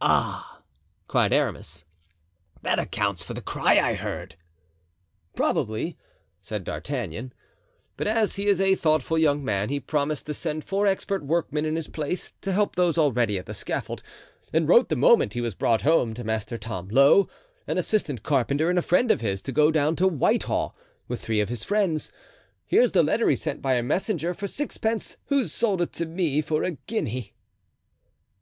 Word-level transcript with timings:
"Ah!" 0.00 0.62
cried 1.08 1.32
Aramis, 1.32 1.82
"that 2.62 2.78
accounts 2.78 3.24
for 3.24 3.34
the 3.34 3.40
cry 3.40 3.76
I 3.76 3.94
heard." 3.96 4.36
"Probably," 5.34 5.98
said 6.40 6.62
D'Artagnan, 6.62 7.32
"but 7.96 8.06
as 8.06 8.36
he 8.36 8.46
is 8.46 8.60
a 8.60 8.76
thoughtful 8.76 9.18
young 9.18 9.44
man 9.44 9.70
he 9.70 9.80
promised 9.80 10.26
to 10.26 10.34
send 10.34 10.62
four 10.62 10.86
expert 10.86 11.24
workmen 11.26 11.64
in 11.64 11.74
his 11.74 11.88
place 11.88 12.34
to 12.42 12.52
help 12.52 12.76
those 12.76 12.96
already 12.96 13.36
at 13.36 13.46
the 13.46 13.52
scaffold, 13.52 14.04
and 14.52 14.68
wrote 14.68 14.90
the 14.90 14.94
moment 14.94 15.34
he 15.34 15.40
was 15.40 15.56
brought 15.56 15.82
home 15.82 16.14
to 16.14 16.22
Master 16.22 16.56
Tom 16.56 16.86
Lowe, 16.86 17.28
an 17.66 17.76
assistant 17.76 18.22
carpenter 18.22 18.70
and 18.70 18.84
friend 18.84 19.10
of 19.10 19.22
his, 19.22 19.42
to 19.42 19.50
go 19.50 19.72
down 19.72 19.96
to 19.96 20.06
Whitehall, 20.06 20.76
with 21.08 21.20
three 21.20 21.40
of 21.40 21.48
his 21.48 21.64
friends. 21.64 22.12
Here's 22.64 22.92
the 22.92 23.02
letter 23.02 23.28
he 23.28 23.34
sent 23.34 23.60
by 23.60 23.74
a 23.74 23.82
messenger, 23.82 24.34
for 24.34 24.46
sixpence, 24.46 25.16
who 25.24 25.44
sold 25.44 25.82
it 25.82 25.92
to 25.94 26.06
me 26.06 26.40
for 26.40 26.62
a 26.62 26.76
guinea." 26.86 27.34